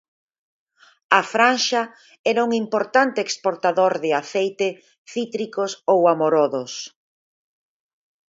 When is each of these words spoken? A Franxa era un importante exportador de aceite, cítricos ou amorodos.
A 1.17 1.19
Franxa 1.31 1.81
era 2.31 2.41
un 2.47 2.51
importante 2.63 3.19
exportador 3.27 3.93
de 4.03 4.11
aceite, 4.21 4.67
cítricos 5.13 5.71
ou 5.93 5.99
amorodos. 6.13 6.73